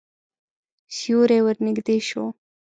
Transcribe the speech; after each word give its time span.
سیوری 0.95 1.39
ورنږدې 1.45 1.97
شو. 2.07 2.23